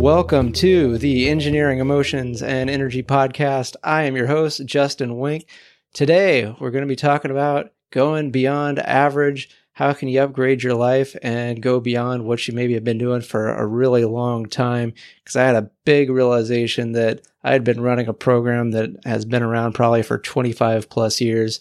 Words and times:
Welcome 0.00 0.52
to 0.54 0.96
the 0.96 1.28
Engineering 1.28 1.78
Emotions 1.78 2.42
and 2.42 2.70
Energy 2.70 3.02
Podcast. 3.02 3.76
I 3.84 4.04
am 4.04 4.16
your 4.16 4.28
host, 4.28 4.64
Justin 4.64 5.18
Wenck. 5.18 5.44
Today, 5.92 6.56
we're 6.58 6.70
going 6.70 6.84
to 6.84 6.88
be 6.88 6.96
talking 6.96 7.30
about 7.30 7.74
going 7.90 8.30
beyond 8.30 8.78
average. 8.78 9.50
How 9.72 9.92
can 9.92 10.08
you 10.08 10.22
upgrade 10.22 10.62
your 10.62 10.72
life 10.72 11.14
and 11.22 11.60
go 11.60 11.80
beyond 11.80 12.24
what 12.24 12.48
you 12.48 12.54
maybe 12.54 12.72
have 12.72 12.82
been 12.82 12.96
doing 12.96 13.20
for 13.20 13.52
a 13.52 13.66
really 13.66 14.06
long 14.06 14.46
time? 14.46 14.94
Because 15.22 15.36
I 15.36 15.44
had 15.44 15.56
a 15.56 15.70
big 15.84 16.08
realization 16.08 16.92
that 16.92 17.20
I 17.44 17.52
had 17.52 17.62
been 17.62 17.82
running 17.82 18.08
a 18.08 18.14
program 18.14 18.70
that 18.70 19.04
has 19.04 19.26
been 19.26 19.42
around 19.42 19.74
probably 19.74 20.02
for 20.02 20.16
25 20.16 20.88
plus 20.88 21.20
years. 21.20 21.60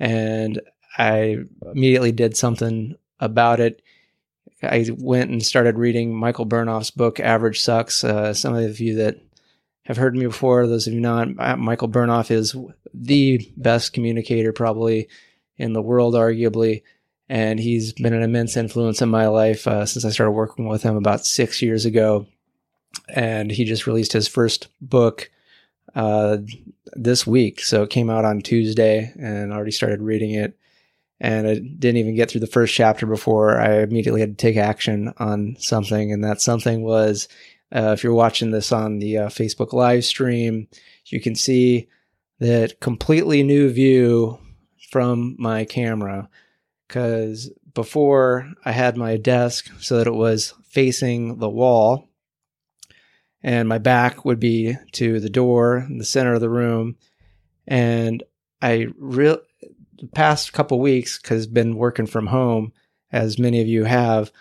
And 0.00 0.60
I 0.96 1.44
immediately 1.64 2.10
did 2.10 2.36
something 2.36 2.96
about 3.20 3.60
it. 3.60 3.82
I 4.62 4.86
went 4.96 5.30
and 5.30 5.44
started 5.44 5.78
reading 5.78 6.14
Michael 6.14 6.46
Bernoff's 6.46 6.90
book, 6.90 7.20
Average 7.20 7.60
Sucks. 7.60 8.02
Uh, 8.02 8.34
some 8.34 8.54
of 8.54 8.80
you 8.80 8.96
that 8.96 9.18
have 9.84 9.96
heard 9.96 10.16
me 10.16 10.26
before, 10.26 10.66
those 10.66 10.86
of 10.86 10.92
you 10.92 11.00
not, 11.00 11.28
uh, 11.38 11.56
Michael 11.56 11.88
Bernoff 11.88 12.30
is 12.30 12.56
the 12.92 13.50
best 13.56 13.92
communicator 13.92 14.52
probably 14.52 15.08
in 15.56 15.72
the 15.72 15.82
world, 15.82 16.14
arguably. 16.14 16.82
And 17.28 17.60
he's 17.60 17.92
been 17.92 18.14
an 18.14 18.22
immense 18.22 18.56
influence 18.56 19.00
in 19.00 19.10
my 19.10 19.28
life 19.28 19.66
uh, 19.66 19.86
since 19.86 20.04
I 20.04 20.10
started 20.10 20.32
working 20.32 20.66
with 20.66 20.82
him 20.82 20.96
about 20.96 21.24
six 21.24 21.62
years 21.62 21.84
ago. 21.84 22.26
And 23.08 23.50
he 23.50 23.64
just 23.64 23.86
released 23.86 24.12
his 24.12 24.26
first 24.26 24.68
book 24.80 25.30
uh, 25.94 26.38
this 26.94 27.26
week. 27.26 27.60
So 27.60 27.82
it 27.82 27.90
came 27.90 28.10
out 28.10 28.24
on 28.24 28.40
Tuesday 28.40 29.12
and 29.18 29.52
I 29.52 29.56
already 29.56 29.72
started 29.72 30.00
reading 30.00 30.32
it 30.32 30.58
and 31.20 31.48
I 31.48 31.54
didn't 31.54 31.96
even 31.96 32.14
get 32.14 32.30
through 32.30 32.42
the 32.42 32.46
first 32.46 32.74
chapter 32.74 33.06
before 33.06 33.60
I 33.60 33.80
immediately 33.80 34.20
had 34.20 34.38
to 34.38 34.46
take 34.46 34.56
action 34.56 35.12
on 35.18 35.56
something. 35.58 36.12
And 36.12 36.22
that 36.22 36.40
something 36.40 36.82
was, 36.82 37.28
uh, 37.74 37.92
if 37.92 38.04
you're 38.04 38.14
watching 38.14 38.50
this 38.50 38.70
on 38.70 38.98
the 38.98 39.18
uh, 39.18 39.28
Facebook 39.28 39.72
live 39.72 40.04
stream, 40.04 40.68
you 41.06 41.20
can 41.20 41.34
see 41.34 41.88
that 42.38 42.80
completely 42.80 43.42
new 43.42 43.68
view 43.70 44.38
from 44.90 45.34
my 45.38 45.64
camera. 45.64 46.28
Because 46.86 47.50
before 47.74 48.48
I 48.64 48.72
had 48.72 48.96
my 48.96 49.16
desk 49.16 49.70
so 49.80 49.98
that 49.98 50.06
it 50.06 50.14
was 50.14 50.54
facing 50.68 51.38
the 51.38 51.50
wall, 51.50 52.08
and 53.42 53.68
my 53.68 53.78
back 53.78 54.24
would 54.24 54.40
be 54.40 54.76
to 54.92 55.20
the 55.20 55.30
door 55.30 55.78
in 55.78 55.98
the 55.98 56.04
center 56.04 56.34
of 56.34 56.40
the 56.40 56.50
room. 56.50 56.96
And 57.66 58.22
I 58.62 58.86
real 58.96 59.38
the 59.98 60.06
past 60.08 60.52
couple 60.52 60.80
weeks, 60.80 61.18
because 61.18 61.46
been 61.46 61.76
working 61.76 62.06
from 62.06 62.26
home, 62.26 62.72
as 63.12 63.38
many 63.38 63.60
of 63.60 63.66
you 63.66 63.84
have, 63.84 64.32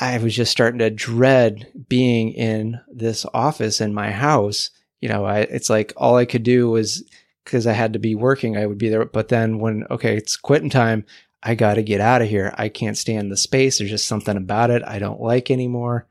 I 0.00 0.18
was 0.18 0.34
just 0.34 0.52
starting 0.52 0.80
to 0.80 0.90
dread 0.90 1.70
being 1.88 2.32
in 2.32 2.80
this 2.92 3.24
office 3.32 3.80
in 3.80 3.94
my 3.94 4.10
house. 4.10 4.70
You 5.00 5.08
know, 5.08 5.24
I, 5.24 5.40
it's 5.40 5.70
like 5.70 5.92
all 5.96 6.16
I 6.16 6.24
could 6.24 6.42
do 6.42 6.70
was 6.70 7.08
because 7.44 7.66
I 7.66 7.72
had 7.72 7.92
to 7.92 7.98
be 7.98 8.14
working, 8.14 8.56
I 8.56 8.66
would 8.66 8.78
be 8.78 8.88
there. 8.88 9.04
But 9.04 9.28
then 9.28 9.58
when, 9.58 9.84
okay, 9.90 10.16
it's 10.16 10.36
quitting 10.36 10.70
time, 10.70 11.04
I 11.42 11.54
got 11.54 11.74
to 11.74 11.82
get 11.82 12.00
out 12.00 12.22
of 12.22 12.28
here. 12.28 12.54
I 12.56 12.70
can't 12.70 12.96
stand 12.96 13.30
the 13.30 13.36
space. 13.36 13.78
There's 13.78 13.90
just 13.90 14.06
something 14.06 14.36
about 14.36 14.70
it 14.70 14.82
I 14.86 14.98
don't 14.98 15.20
like 15.20 15.50
anymore. 15.50 16.06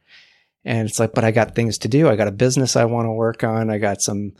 And 0.63 0.87
it's 0.87 0.99
like, 0.99 1.13
but 1.13 1.23
I 1.23 1.31
got 1.31 1.55
things 1.55 1.79
to 1.79 1.87
do. 1.87 2.07
I 2.07 2.15
got 2.15 2.27
a 2.27 2.31
business 2.31 2.75
I 2.75 2.85
want 2.85 3.07
to 3.07 3.11
work 3.11 3.43
on. 3.43 3.69
I 3.69 3.79
got 3.79 4.01
some 4.01 4.33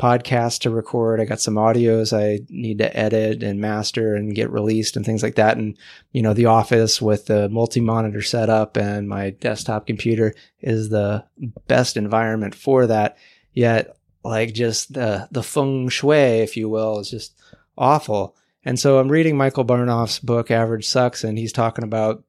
podcast 0.00 0.60
to 0.60 0.70
record. 0.70 1.20
I 1.20 1.24
got 1.26 1.40
some 1.40 1.54
audios 1.54 2.16
I 2.16 2.44
need 2.48 2.78
to 2.78 2.96
edit 2.96 3.42
and 3.42 3.60
master 3.60 4.14
and 4.14 4.34
get 4.34 4.50
released 4.50 4.96
and 4.96 5.04
things 5.04 5.22
like 5.22 5.34
that. 5.34 5.58
And, 5.58 5.76
you 6.12 6.22
know, 6.22 6.32
the 6.32 6.46
office 6.46 7.02
with 7.02 7.26
the 7.26 7.48
multi 7.50 7.80
monitor 7.80 8.22
setup 8.22 8.76
and 8.76 9.08
my 9.08 9.30
desktop 9.30 9.86
computer 9.86 10.34
is 10.60 10.88
the 10.88 11.24
best 11.68 11.96
environment 11.96 12.54
for 12.54 12.86
that. 12.86 13.18
Yet, 13.52 13.96
like, 14.24 14.54
just 14.54 14.94
the, 14.94 15.28
the 15.30 15.42
feng 15.42 15.88
shui, 15.88 16.40
if 16.40 16.56
you 16.56 16.68
will, 16.68 17.00
is 17.00 17.10
just 17.10 17.34
awful. 17.76 18.36
And 18.64 18.78
so 18.78 18.98
I'm 18.98 19.08
reading 19.08 19.36
Michael 19.36 19.64
Bernoff's 19.64 20.18
book, 20.18 20.50
Average 20.50 20.86
Sucks, 20.86 21.24
and 21.24 21.38
he's 21.38 21.52
talking 21.52 21.84
about 21.84 22.24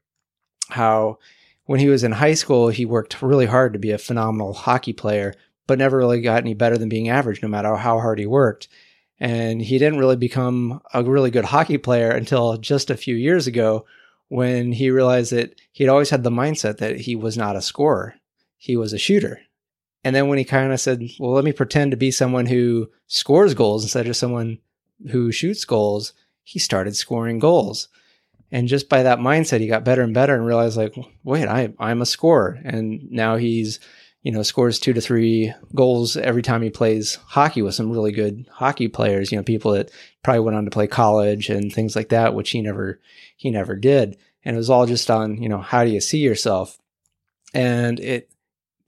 how 0.70 1.20
when 1.66 1.80
he 1.80 1.90
was 1.90 2.04
in 2.04 2.12
high 2.12 2.34
school, 2.34 2.70
he 2.70 2.86
worked 2.86 3.22
really 3.22 3.46
hard 3.46 3.74
to 3.74 3.80
be 3.80 3.92
a 3.92 3.98
phenomenal 3.98 4.54
hockey 4.54 4.94
player, 4.94 5.36
but 5.72 5.80
never 5.80 5.96
really 5.96 6.20
got 6.20 6.44
any 6.44 6.54
better 6.54 6.78
than 6.78 6.90
being 6.90 7.08
average, 7.08 7.42
no 7.42 7.48
matter 7.48 7.74
how 7.78 7.98
hard 7.98 8.20
he 8.20 8.26
worked. 8.26 8.68
And 9.22 9.62
he 9.62 9.78
didn't 9.78 10.00
really 10.00 10.18
become 10.18 10.82
a 10.94 11.02
really 11.02 11.32
good 11.32 11.46
hockey 11.46 11.78
player 11.78 12.12
until 12.12 12.58
just 12.58 12.90
a 12.90 12.98
few 12.98 13.16
years 13.16 13.48
ago 13.48 13.86
when 14.28 14.74
he 14.74 14.92
realized 14.92 15.32
that 15.32 15.56
he'd 15.72 15.88
always 15.88 16.10
had 16.10 16.24
the 16.24 16.30
mindset 16.30 16.80
that 16.80 17.00
he 17.00 17.16
was 17.16 17.38
not 17.38 17.56
a 17.56 17.62
scorer, 17.62 18.16
he 18.58 18.76
was 18.76 18.92
a 18.92 18.98
shooter. 18.98 19.40
And 20.04 20.14
then 20.14 20.28
when 20.28 20.38
he 20.38 20.44
kind 20.44 20.74
of 20.74 20.80
said, 20.82 21.10
well, 21.18 21.32
let 21.32 21.46
me 21.46 21.54
pretend 21.54 21.92
to 21.92 21.98
be 21.98 22.12
someone 22.12 22.48
who 22.48 22.90
scores 23.08 23.54
goals 23.54 23.84
instead 23.84 24.08
of 24.08 24.18
someone 24.18 24.58
who 25.10 25.32
shoots 25.32 25.64
goals, 25.64 26.12
he 26.44 26.60
started 26.60 26.98
scoring 26.98 27.40
goals. 27.40 27.88
And 28.52 28.68
just 28.68 28.90
by 28.90 29.04
that 29.04 29.20
mindset, 29.20 29.62
he 29.62 29.68
got 29.68 29.86
better 29.86 30.02
and 30.02 30.14
better 30.14 30.36
and 30.36 30.46
realized 30.46 30.76
like, 30.76 30.94
wait, 31.24 31.48
I, 31.48 31.74
I'm 31.80 32.02
a 32.02 32.06
scorer. 32.06 32.60
And 32.66 33.10
now 33.10 33.38
he's 33.38 33.80
you 34.24 34.32
know, 34.32 34.44
scores 34.44 34.80
two 34.80 34.94
to 34.94 35.02
three 35.02 35.54
goals 35.74 36.16
every 36.16 36.44
time 36.44 36.62
he 36.62 36.70
plays 36.70 37.16
hockey 37.26 37.62
with 37.62 37.74
some 37.74 37.92
really 37.92 38.12
good 38.12 38.48
hockey 38.52 38.88
players, 38.88 39.32
you 39.32 39.38
know, 39.38 39.44
people 39.44 39.72
that 39.72 39.92
probably 40.24 40.42
went 40.42 40.56
on 40.56 40.66
to 40.66 40.72
play 40.72 40.88
college 40.88 41.50
and 41.50 41.74
things 41.74 41.96
like 41.96 42.10
that, 42.10 42.36
which 42.36 42.52
he 42.52 42.62
never, 42.62 43.00
he 43.36 43.50
never 43.50 43.76
did. 43.76 44.18
And 44.46 44.56
it 44.56 44.58
was 44.58 44.70
all 44.70 44.86
just 44.86 45.10
on, 45.10 45.42
you 45.42 45.50
know, 45.50 45.60
how 45.60 45.84
do 45.84 45.90
you 45.90 46.02
see 46.02 46.20
yourself? 46.20 46.78
And 47.54 48.00
it, 48.00 48.32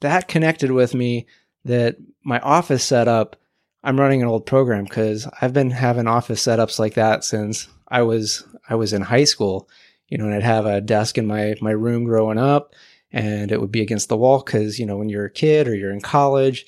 that 0.02 0.28
connected 0.28 0.72
with 0.72 0.94
me 0.94 1.26
that 1.66 1.98
my 2.24 2.40
office 2.40 2.84
setup, 2.84 3.36
I'm 3.84 4.00
running 4.00 4.22
an 4.22 4.28
old 4.28 4.46
program 4.46 4.84
because 4.84 5.28
I've 5.42 5.54
been 5.54 5.72
having 5.72 6.08
office 6.08 6.46
setups 6.46 6.78
like 6.78 6.94
that 6.94 7.24
since 7.24 7.68
I 7.88 8.04
was, 8.04 8.46
I 8.70 8.76
was 8.76 8.94
in 8.94 9.02
high 9.02 9.24
school, 9.24 9.68
you 10.08 10.18
know, 10.18 10.26
and 10.26 10.36
I'd 10.36 10.44
have 10.44 10.66
a 10.66 10.80
desk 10.80 11.18
in 11.18 11.26
my, 11.26 11.56
my 11.60 11.72
room 11.72 12.04
growing 12.04 12.38
up 12.38 12.76
and 13.14 13.52
it 13.52 13.62
would 13.62 13.72
be 13.72 13.82
against 13.82 14.10
the 14.10 14.18
wall 14.18 14.42
because 14.44 14.80
you 14.80 14.86
know 14.86 14.98
when 14.98 15.08
you're 15.08 15.26
a 15.26 15.32
kid 15.32 15.68
or 15.68 15.76
you're 15.76 15.94
in 15.94 16.02
college 16.02 16.66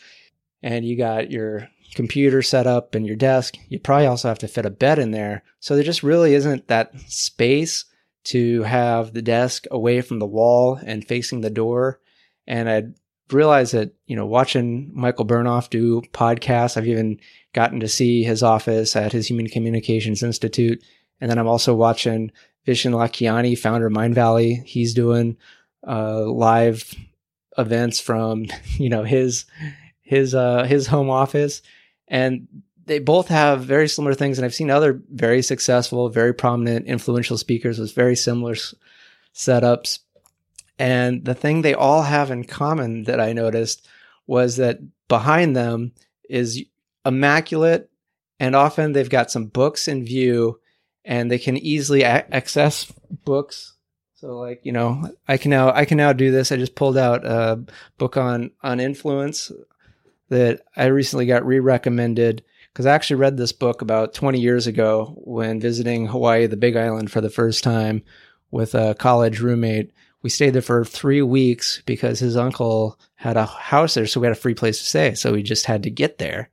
and 0.62 0.86
you 0.86 0.96
got 0.96 1.32
your 1.32 1.68
computer 1.96 2.42
set 2.42 2.68
up 2.68 2.94
and 2.94 3.08
your 3.08 3.16
desk 3.16 3.58
you 3.70 3.80
probably 3.80 4.06
also 4.06 4.28
have 4.28 4.40
to 4.40 4.48
fit 4.48 4.66
a 4.66 4.70
bed 4.70 5.00
in 5.00 5.12
there. 5.12 5.44
So 5.60 5.76
there 5.76 5.84
just 5.84 6.04
really 6.04 6.34
isn't 6.36 6.68
that 6.68 6.98
space 7.08 7.86
to 8.26 8.64
have 8.64 9.14
the 9.14 9.22
desk 9.22 9.66
away 9.72 10.02
from 10.02 10.20
the 10.20 10.26
wall 10.26 10.80
and 10.84 11.08
facing 11.08 11.42
the 11.42 11.50
door. 11.50 12.00
And 12.48 12.70
i 12.70 12.84
realized 13.32 13.74
that 13.74 13.92
you 14.06 14.16
know 14.16 14.28
watching 14.28 14.92
michael 14.94 15.26
bernoff 15.26 15.68
do 15.72 16.00
podcasts 16.14 16.78
i've 16.78 16.88
even 16.88 17.20
gotten 17.54 17.80
to 17.80 17.88
see 17.88 18.24
his 18.24 18.44
office 18.44 18.96
at 18.96 19.12
his 19.12 19.28
human 19.28 19.48
communications 19.48 20.22
institute. 20.22 20.84
And 21.20 21.32
then 21.32 21.40
i'm 21.40 21.48
also 21.48 21.74
watching 21.74 22.32
vishen 22.68 22.92
lakhiani 22.92 23.58
founder 23.58 23.88
of 23.88 23.94
mindvalley 23.94 24.64
he's 24.64 24.94
doing 24.94 25.38
uh, 25.88 26.26
live 26.26 26.94
events 27.58 28.00
from 28.00 28.46
you 28.78 28.90
know 28.90 29.04
his 29.04 29.46
his 30.02 30.36
uh, 30.36 30.64
his 30.64 30.88
home 30.88 31.10
office, 31.10 31.62
and 32.08 32.48
they 32.86 33.00
both 33.00 33.28
have 33.30 33.64
very 33.64 33.88
similar 33.88 34.14
things. 34.14 34.38
And 34.38 34.46
I've 34.46 34.54
seen 34.54 34.70
other 34.70 35.02
very 35.10 35.42
successful, 35.42 36.10
very 36.10 36.34
prominent, 36.34 36.86
influential 36.86 37.38
speakers 37.38 37.80
with 37.80 37.96
very 37.96 38.16
similar 38.16 38.52
s- 38.54 38.76
setups. 39.34 40.00
And 40.78 41.26
the 41.26 41.34
thing 41.34 41.62
they 41.62 41.74
all 41.74 42.04
have 42.04 42.30
in 42.32 42.44
common 42.44 43.04
that 43.04 43.20
I 43.20 43.34
noticed 43.34 43.88
was 44.28 44.58
that 44.58 44.80
behind 45.08 45.56
them 45.56 45.94
is 46.30 46.64
immaculate, 47.06 47.90
and 48.40 48.56
often 48.56 48.92
they've 48.92 49.10
got 49.10 49.32
some 49.32 49.46
books 49.46 49.88
in 49.88 50.06
view, 50.06 50.60
and 51.04 51.32
they 51.32 51.40
can 51.40 51.58
easily 51.58 52.02
a- 52.04 52.28
access 52.32 52.92
books 53.24 53.75
so 54.26 54.40
like, 54.40 54.62
you 54.64 54.72
know, 54.72 55.08
I 55.28 55.38
can 55.38 55.52
now 55.52 55.72
I 55.72 55.86
can 55.86 55.98
now 55.98 56.12
do 56.12 56.32
this. 56.32 56.52
I 56.52 56.58
just 56.58 56.74
pulled 56.74 56.98
out 56.98 57.24
a 57.26 57.64
book 58.00 58.18
on 58.18 58.50
on 58.64 58.80
influence 58.80 59.52
that 60.30 60.62
I 60.76 60.86
recently 60.86 61.28
got 61.28 61.46
re-recommended 61.46 62.44
because 62.74 62.88
I 62.88 62.96
actually 62.96 63.18
read 63.18 63.38
this 63.38 63.52
book 63.52 63.84
about 63.84 64.16
20 64.16 64.40
years 64.40 64.66
ago 64.66 65.14
when 65.18 65.60
visiting 65.60 66.08
Hawaii, 66.08 66.48
the 66.48 66.58
Big 66.58 66.76
Island, 66.76 67.12
for 67.12 67.22
the 67.22 67.30
first 67.30 67.64
time 67.64 68.02
with 68.50 68.74
a 68.74 68.96
college 68.96 69.42
roommate. 69.42 69.92
We 70.24 70.32
stayed 70.32 70.54
there 70.54 70.64
for 70.64 70.84
three 70.84 71.22
weeks 71.22 71.84
because 71.86 72.18
his 72.18 72.36
uncle 72.36 73.00
had 73.14 73.38
a 73.38 73.46
house 73.46 73.94
there, 73.94 74.08
so 74.08 74.20
we 74.20 74.26
had 74.26 74.36
a 74.36 74.40
free 74.40 74.56
place 74.56 74.80
to 74.80 74.86
stay. 74.86 75.14
So 75.14 75.34
we 75.34 75.44
just 75.44 75.68
had 75.68 75.84
to 75.84 75.92
get 75.92 76.18
there, 76.18 76.50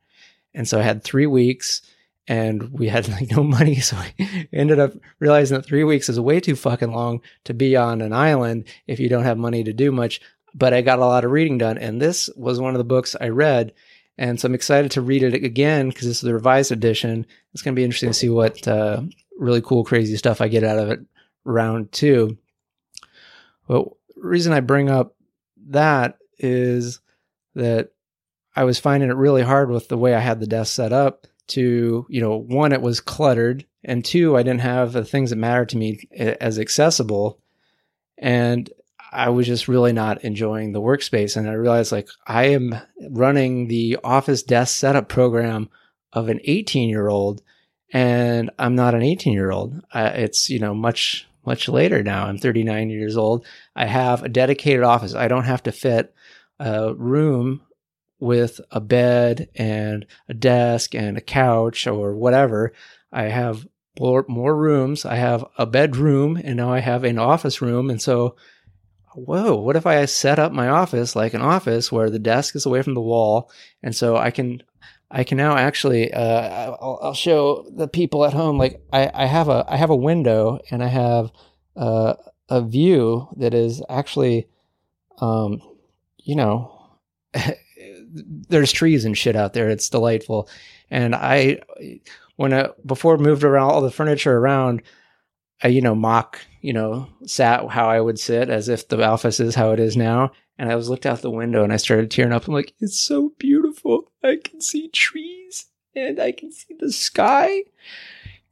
and 0.53 0.69
so 0.69 0.79
I 0.79 0.83
had 0.83 1.03
three 1.03 1.27
weeks 1.27 1.81
and 2.29 2.71
we 2.73 2.89
had 2.89 3.09
like 3.11 3.31
no 3.31 3.43
money. 3.43 3.81
So 3.81 3.97
we 4.19 4.49
ended 4.53 4.79
up 4.79 4.93
realizing 5.19 5.57
that 5.57 5.67
three 5.67 5.85
weeks 5.85 6.09
is 6.09 6.21
way 6.21 6.41
too 6.41 6.57
fucking 6.57 6.93
long 6.93 7.21
to 7.45 7.55
be 7.55 7.77
on 7.77 8.01
an 8.01 8.13
island 8.13 8.65
if 8.87 9.01
you 9.01 9.09
don't 9.09 9.25
have 9.25 9.39
money 9.39 9.65
to 9.65 9.73
do 9.73 9.93
much. 9.93 10.21
But 10.55 10.75
I 10.75 10.83
got 10.83 10.99
a 10.99 11.07
lot 11.07 11.25
of 11.25 11.31
reading 11.31 11.59
done. 11.59 11.79
And 11.79 12.01
this 12.01 12.29
was 12.37 12.61
one 12.61 12.75
of 12.75 12.79
the 12.79 12.85
books 12.85 13.17
I 13.19 13.29
read. 13.29 13.73
And 14.19 14.39
so 14.39 14.47
I'm 14.47 14.55
excited 14.55 14.91
to 14.93 15.01
read 15.01 15.23
it 15.23 15.35
again 15.35 15.89
because 15.89 16.07
this 16.07 16.17
is 16.17 16.23
the 16.23 16.35
revised 16.35 16.71
edition. 16.71 17.27
It's 17.55 17.63
going 17.63 17.75
to 17.75 17.79
be 17.79 17.85
interesting 17.85 18.11
to 18.11 18.15
see 18.15 18.29
what 18.29 18.69
uh, 18.69 19.03
really 19.39 19.63
cool, 19.63 19.85
crazy 19.85 20.17
stuff 20.17 20.41
I 20.41 20.49
get 20.49 20.65
out 20.65 20.79
of 20.79 20.91
it 20.91 21.01
round 21.45 21.91
two. 21.93 22.37
But 23.67 23.89
reason 24.17 24.53
I 24.53 24.61
bring 24.61 24.91
up 24.91 25.17
that 25.69 26.19
is 26.39 27.01
that 27.55 27.91
I 28.55 28.65
was 28.65 28.79
finding 28.79 29.09
it 29.09 29.17
really 29.17 29.43
hard 29.43 29.71
with 29.71 29.89
the 29.89 29.97
way 29.97 30.15
I 30.15 30.21
had 30.21 30.41
the 30.41 30.47
desk 30.47 30.75
set 30.75 30.93
up 30.93 31.27
to, 31.53 32.07
you 32.09 32.21
know, 32.21 32.37
one, 32.37 32.73
it 32.73 32.83
was 32.83 33.01
cluttered, 33.01 33.65
and 33.85 34.05
two, 34.05 34.37
I 34.37 34.43
didn't 34.43 34.61
have 34.61 34.93
the 34.93 35.05
things 35.05 35.31
that 35.31 35.37
mattered 35.37 35.71
to 35.71 35.77
me 35.77 36.09
as 36.13 36.59
accessible. 36.59 37.41
And 38.19 38.71
I 39.13 39.29
was 39.29 39.47
just 39.47 39.69
really 39.69 39.93
not 39.93 40.25
enjoying 40.25 40.73
the 40.73 40.81
workspace. 40.81 41.37
And 41.37 41.49
I 41.49 41.53
realized 41.53 41.93
like 41.93 42.09
I 42.27 42.45
am 42.47 42.77
running 43.11 43.69
the 43.69 43.99
office 44.03 44.43
desk 44.43 44.77
setup 44.77 45.09
program 45.09 45.69
of 46.13 46.29
an 46.29 46.41
18 46.45 46.89
year 46.89 47.09
old 47.09 47.43
and 47.93 48.51
I'm 48.59 48.75
not 48.75 48.95
an 48.95 49.03
18 49.03 49.35
year 49.35 49.51
old. 49.51 49.83
Uh, 49.93 50.13
it's, 50.15 50.49
you 50.49 50.59
know, 50.59 50.75
much, 50.75 51.29
much 51.45 51.69
later 51.69 52.03
now. 52.03 52.27
I'm 52.27 52.39
39 52.39 52.89
years 52.89 53.17
old. 53.17 53.45
I 53.77 53.85
have 53.85 54.23
a 54.23 54.31
dedicated 54.31 54.83
office. 54.83 55.15
I 55.15 55.29
don't 55.29 55.45
have 55.45 55.63
to 55.65 55.73
fit 55.73 56.15
a 56.59 56.95
room 56.95 57.61
with 58.23 58.61
a 58.71 58.81
bed 58.81 59.49
and 59.57 60.07
a 60.29 60.35
desk 60.35 60.95
and 60.95 61.19
a 61.19 61.21
couch 61.21 61.89
or 61.89 62.15
whatever. 62.15 62.73
I 63.13 63.25
have 63.25 63.67
more, 63.99 64.25
more 64.29 64.57
rooms. 64.57 65.05
I 65.05 65.17
have 65.17 65.45
a 65.59 65.67
bedroom 65.67 66.41
and 66.43 66.57
now 66.57 66.73
I 66.73 66.79
have 66.79 67.03
an 67.03 67.19
office 67.19 67.61
room. 67.61 67.91
And 67.91 68.01
so, 68.01 68.37
whoa, 69.17 69.57
what 69.57 69.75
if 69.75 69.87
I 69.87 70.05
set 70.05 70.39
up 70.39 70.53
my 70.53 70.69
office 70.69 71.17
like 71.17 71.35
an 71.35 71.43
office 71.43 71.91
where 71.91 72.11
the 72.11 72.21
desk 72.21 72.55
is 72.55 72.65
away 72.65 72.83
from 72.83 72.95
the 72.95 73.01
wall? 73.01 73.51
And 73.83 73.95
so 73.95 74.17
I 74.17 74.31
can, 74.31 74.63
I 75.11 75.25
can 75.25 75.37
now 75.37 75.57
actually, 75.57 76.13
uh, 76.13 76.77
I'll, 76.81 77.01
I'll, 77.03 77.15
show 77.15 77.67
the 77.75 77.89
people 77.89 78.25
at 78.25 78.33
home, 78.33 78.57
like 78.57 78.81
I, 78.93 79.11
I 79.13 79.27
have 79.27 79.49
a, 79.49 79.65
I 79.67 79.77
have 79.77 79.91
a 79.91 79.97
window 79.97 80.61
and 80.71 80.81
I 80.81 80.87
have 80.87 81.33
uh, 81.75 82.15
a 82.49 82.63
view 82.63 83.27
that 83.39 83.53
is 83.53 83.83
actually, 83.89 84.47
um, 85.19 85.61
you 86.19 86.37
know, 86.37 86.79
there's 88.13 88.73
trees 88.73 89.05
and 89.05 89.17
shit 89.17 89.37
out 89.37 89.53
there. 89.53 89.71
It's 89.71 89.89
delightful. 89.89 90.49
And 90.91 91.15
I, 91.15 91.61
when 92.37 92.53
I, 92.53 92.69
before 92.85 93.17
moved 93.19 93.45
around 93.45 93.71
all 93.71 93.81
the 93.81 93.91
furniture 93.91 94.37
around, 94.37 94.83
I, 95.63 95.69
you 95.69 95.81
know, 95.81 95.95
mock, 95.95 96.41
you 96.61 96.73
know, 96.73 97.09
sat 97.27 97.69
how 97.69 97.89
I 97.89 98.01
would 98.01 98.19
sit 98.19 98.51
as 98.51 98.69
if 98.69 98.89
the 98.89 99.03
office 99.05 99.41
is 99.41 99.55
how 99.55 99.73
it 99.73 99.81
is 99.81 99.97
now. 99.97 100.33
And 100.59 100.71
I 100.71 100.77
was 100.77 100.89
looked 100.89 101.07
out 101.07 101.23
the 101.23 101.31
window 101.31 101.65
and 101.65 101.73
I 101.73 101.77
started 101.77 102.11
tearing 102.11 102.33
up. 102.33 102.47
I'm 102.47 102.55
like, 102.55 102.75
it's 102.79 102.99
so 102.99 103.33
beautiful. 103.39 104.11
I 104.23 104.39
can 104.43 104.61
see 104.61 104.89
trees 104.89 105.67
and 105.95 106.21
I 106.21 106.33
can 106.33 106.53
see 106.53 106.75
the 106.79 106.93
sky. 106.93 107.63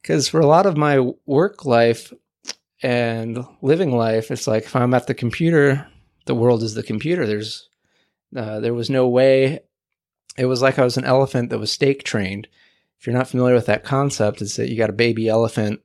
Because 0.01 0.29
for 0.29 0.41
a 0.41 0.47
lot 0.47 0.67
of 0.67 0.77
my 0.77 1.13
work 1.27 1.65
life 1.67 2.13
and 2.83 3.45
living 3.61 3.95
life, 3.95 4.31
it's 4.31 4.47
like 4.47 4.65
if 4.65 4.75
I'm 4.75 4.95
at 4.95 5.07
the 5.07 5.15
computer, 5.15 5.87
the 6.27 6.35
world 6.35 6.63
is 6.63 6.75
the 6.75 6.83
computer. 6.83 7.27
There's 7.27 7.69
uh, 8.35 8.61
there 8.61 8.75
was 8.75 8.91
no 8.91 9.09
way. 9.09 9.61
It 10.37 10.47
was 10.47 10.63
like 10.63 10.79
I 10.79 10.85
was 10.85 10.97
an 10.97 11.05
elephant 11.05 11.51
that 11.51 11.59
was 11.59 11.73
stake 11.73 12.05
trained. 12.05 12.49
If 12.99 13.07
you're 13.07 13.17
not 13.17 13.29
familiar 13.29 13.55
with 13.55 13.67
that 13.67 13.85
concept, 13.85 14.43
it's 14.43 14.57
that 14.57 14.69
you 14.69 14.77
got 14.77 14.91
a 14.91 14.95
baby 14.95 15.29
elephant 15.29 15.81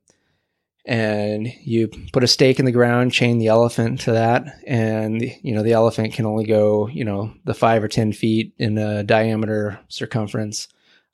and 0.85 1.47
you 1.63 1.87
put 2.13 2.23
a 2.23 2.27
stake 2.27 2.59
in 2.59 2.65
the 2.65 2.71
ground, 2.71 3.11
chain 3.11 3.39
the 3.39 3.47
elephant 3.47 4.01
to 4.01 4.11
that, 4.11 4.45
and 4.67 5.21
you 5.41 5.53
know 5.55 5.63
the 5.63 5.73
elephant 5.73 6.13
can 6.13 6.25
only 6.25 6.45
go 6.45 6.87
you 6.87 7.03
know 7.03 7.33
the 7.43 7.53
five 7.53 7.83
or 7.83 7.87
ten 7.87 8.13
feet 8.13 8.53
in 8.57 8.77
a 8.77 9.03
diameter 9.03 9.79
circumference 9.87 10.67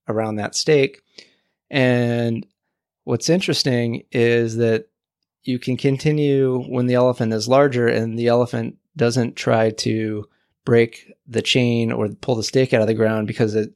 around 0.08 0.36
that 0.36 0.56
stake. 0.56 1.02
And 1.70 2.46
what's 3.06 3.30
interesting 3.30 4.04
is 4.12 4.58
that 4.58 4.88
you 5.44 5.58
can 5.58 5.78
continue 5.78 6.62
when 6.64 6.86
the 6.86 6.96
elephant 6.96 7.34
is 7.34 7.48
larger 7.48 7.88
and 7.88 8.20
the 8.20 8.28
elephant 8.28 8.78
doesn't 8.98 9.36
try 9.36 9.70
to 9.72 10.26
break 10.66 11.12
the 11.28 11.42
chain 11.42 11.92
or 11.92 12.08
pull 12.10 12.36
the 12.36 12.44
stake 12.44 12.74
out 12.74 12.82
of 12.82 12.88
the 12.88 12.94
ground 12.94 13.28
because 13.28 13.56
it 13.56 13.74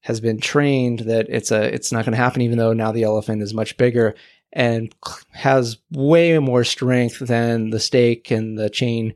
has 0.00 0.20
been 0.20 0.38
trained 0.38 1.00
that 1.00 1.26
it's 1.28 1.50
a 1.50 1.74
it's 1.74 1.92
not 1.92 2.04
going 2.04 2.12
to 2.12 2.22
happen 2.22 2.42
even 2.42 2.58
though 2.58 2.72
now 2.72 2.92
the 2.92 3.02
elephant 3.02 3.42
is 3.42 3.54
much 3.54 3.76
bigger 3.76 4.14
and 4.52 4.94
has 5.30 5.78
way 5.90 6.38
more 6.38 6.64
strength 6.64 7.18
than 7.18 7.70
the 7.70 7.80
stake 7.80 8.30
and 8.30 8.58
the 8.58 8.70
chain 8.70 9.14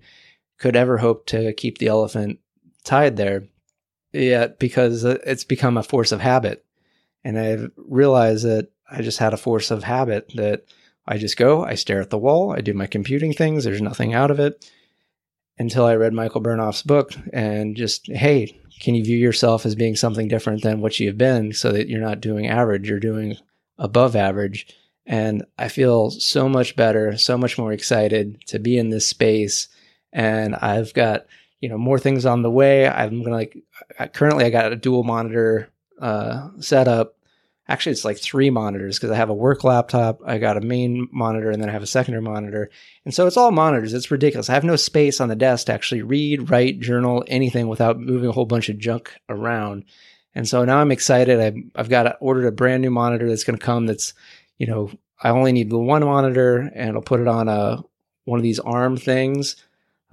could 0.58 0.76
ever 0.76 0.98
hope 0.98 1.26
to 1.26 1.52
keep 1.54 1.78
the 1.78 1.88
elephant 1.88 2.38
tied 2.84 3.16
there. 3.16 3.44
Yet 4.12 4.58
because 4.58 5.04
uh, 5.04 5.18
it's 5.24 5.44
become 5.44 5.78
a 5.78 5.82
force 5.82 6.12
of 6.12 6.20
habit. 6.20 6.64
And 7.24 7.38
i've 7.38 7.70
realized 7.76 8.44
that 8.44 8.68
i 8.90 9.00
just 9.00 9.18
had 9.18 9.32
a 9.32 9.38
force 9.38 9.70
of 9.70 9.84
habit 9.84 10.32
that 10.34 10.64
i 11.06 11.16
just 11.16 11.36
go 11.36 11.64
i 11.64 11.76
stare 11.76 12.00
at 12.00 12.10
the 12.10 12.18
wall 12.18 12.52
i 12.52 12.60
do 12.60 12.74
my 12.74 12.88
computing 12.88 13.32
things 13.32 13.62
there's 13.62 13.80
nothing 13.80 14.12
out 14.12 14.32
of 14.32 14.40
it 14.40 14.68
until 15.62 15.86
I 15.86 15.94
read 15.94 16.12
Michael 16.12 16.42
Bernoff's 16.42 16.82
book 16.82 17.12
and 17.32 17.76
just, 17.76 18.08
hey, 18.08 18.60
can 18.80 18.94
you 18.94 19.04
view 19.04 19.16
yourself 19.16 19.64
as 19.64 19.74
being 19.74 19.94
something 19.96 20.28
different 20.28 20.62
than 20.62 20.80
what 20.80 20.98
you've 20.98 21.16
been 21.16 21.52
so 21.52 21.70
that 21.72 21.88
you're 21.88 22.00
not 22.00 22.20
doing 22.20 22.48
average, 22.48 22.88
you're 22.88 22.98
doing 22.98 23.36
above 23.78 24.16
average. 24.16 24.66
And 25.06 25.44
I 25.58 25.68
feel 25.68 26.10
so 26.10 26.48
much 26.48 26.74
better, 26.74 27.16
so 27.16 27.38
much 27.38 27.58
more 27.58 27.72
excited 27.72 28.44
to 28.48 28.58
be 28.58 28.76
in 28.76 28.90
this 28.90 29.06
space. 29.06 29.68
And 30.12 30.56
I've 30.56 30.92
got, 30.94 31.26
you 31.60 31.68
know, 31.68 31.78
more 31.78 31.98
things 31.98 32.26
on 32.26 32.42
the 32.42 32.50
way. 32.50 32.88
I'm 32.88 33.22
going 33.22 33.24
to 33.24 33.30
like, 34.00 34.12
currently 34.12 34.44
I 34.44 34.50
got 34.50 34.72
a 34.72 34.76
dual 34.76 35.04
monitor 35.04 35.70
uh, 36.00 36.48
setup 36.58 37.16
actually 37.68 37.92
it's 37.92 38.04
like 38.04 38.18
three 38.18 38.50
monitors 38.50 38.98
because 38.98 39.10
I 39.10 39.16
have 39.16 39.30
a 39.30 39.34
work 39.34 39.64
laptop, 39.64 40.20
I 40.26 40.38
got 40.38 40.56
a 40.56 40.60
main 40.60 41.08
monitor, 41.12 41.50
and 41.50 41.62
then 41.62 41.68
I 41.68 41.72
have 41.72 41.82
a 41.82 41.86
secondary 41.86 42.22
monitor. 42.22 42.70
And 43.04 43.14
so 43.14 43.26
it's 43.26 43.36
all 43.36 43.50
monitors. 43.52 43.94
It's 43.94 44.10
ridiculous. 44.10 44.50
I 44.50 44.54
have 44.54 44.64
no 44.64 44.76
space 44.76 45.20
on 45.20 45.28
the 45.28 45.36
desk 45.36 45.66
to 45.66 45.72
actually 45.72 46.02
read, 46.02 46.50
write, 46.50 46.80
journal, 46.80 47.24
anything 47.28 47.68
without 47.68 48.00
moving 48.00 48.28
a 48.28 48.32
whole 48.32 48.46
bunch 48.46 48.68
of 48.68 48.78
junk 48.78 49.12
around. 49.28 49.84
And 50.34 50.48
so 50.48 50.64
now 50.64 50.78
I'm 50.78 50.92
excited. 50.92 51.40
I've, 51.40 51.56
I've 51.76 51.88
got 51.88 52.16
ordered 52.20 52.46
a 52.46 52.52
brand 52.52 52.82
new 52.82 52.90
monitor 52.90 53.28
that's 53.28 53.44
going 53.44 53.58
to 53.58 53.64
come. 53.64 53.86
That's, 53.86 54.14
you 54.58 54.66
know, 54.66 54.90
I 55.22 55.30
only 55.30 55.52
need 55.52 55.70
the 55.70 55.78
one 55.78 56.04
monitor, 56.04 56.70
and 56.74 56.96
I'll 56.96 57.02
put 57.02 57.20
it 57.20 57.28
on 57.28 57.48
a 57.48 57.82
one 58.24 58.38
of 58.38 58.42
these 58.42 58.58
arm 58.58 58.96
things. 58.96 59.56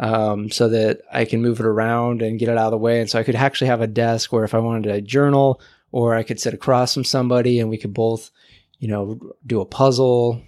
Um, 0.01 0.49
so 0.49 0.69
that 0.69 1.01
I 1.11 1.25
can 1.25 1.41
move 1.41 1.59
it 1.59 1.65
around 1.65 2.21
and 2.21 2.39
get 2.39 2.47
it 2.47 2.57
out 2.57 2.67
of 2.67 2.71
the 2.71 2.77
way. 2.77 3.01
And 3.01 3.09
so 3.09 3.19
I 3.19 3.23
could 3.23 3.35
actually 3.35 3.67
have 3.67 3.81
a 3.81 3.87
desk 3.87 4.31
where 4.31 4.45
if 4.45 4.53
I 4.53 4.59
wanted 4.59 4.83
to 4.83 5.01
journal 5.01 5.59
or 5.91 6.15
I 6.15 6.23
could 6.23 6.39
sit 6.39 6.53
across 6.53 6.93
from 6.93 7.03
somebody 7.03 7.59
and 7.59 7.69
we 7.69 7.77
could 7.77 7.93
both, 7.93 8.31
you 8.79 8.87
know, 8.87 9.19
do 9.45 9.61
a 9.61 9.65
puzzle. 9.65 10.41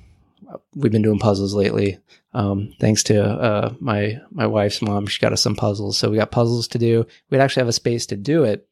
We've 0.75 0.91
been 0.91 1.01
doing 1.01 1.19
puzzles 1.19 1.53
lately. 1.53 1.99
Um, 2.33 2.73
thanks 2.79 3.03
to 3.03 3.23
uh, 3.23 3.73
my 3.79 4.19
my 4.31 4.47
wife's 4.47 4.81
mom, 4.81 5.05
she 5.07 5.19
got 5.19 5.33
us 5.33 5.41
some 5.41 5.55
puzzles, 5.55 5.97
so 5.97 6.09
we 6.09 6.17
got 6.17 6.31
puzzles 6.31 6.69
to 6.69 6.77
do. 6.77 7.05
We'd 7.29 7.41
actually 7.41 7.61
have 7.61 7.67
a 7.67 7.73
space 7.73 8.05
to 8.07 8.15
do 8.15 8.43
it. 8.43 8.67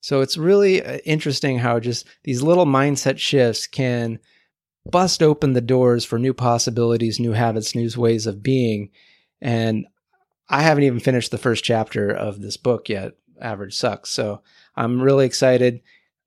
So 0.00 0.20
it's 0.20 0.36
really 0.36 0.82
uh, 0.82 0.98
interesting 1.04 1.58
how 1.58 1.78
just 1.78 2.06
these 2.24 2.42
little 2.42 2.66
mindset 2.66 3.18
shifts 3.18 3.66
can 3.66 4.18
bust 4.90 5.22
open 5.22 5.52
the 5.52 5.60
doors 5.60 6.04
for 6.04 6.18
new 6.18 6.32
possibilities, 6.32 7.20
new 7.20 7.32
habits, 7.32 7.74
new 7.74 7.90
ways 7.96 8.26
of 8.26 8.42
being. 8.42 8.90
And 9.40 9.86
I 10.48 10.62
haven't 10.62 10.84
even 10.84 11.00
finished 11.00 11.30
the 11.30 11.38
first 11.38 11.62
chapter 11.62 12.10
of 12.10 12.40
this 12.40 12.56
book 12.56 12.88
yet. 12.88 13.12
Average 13.40 13.76
sucks. 13.76 14.10
So 14.10 14.42
I'm 14.76 15.00
really 15.00 15.26
excited. 15.26 15.80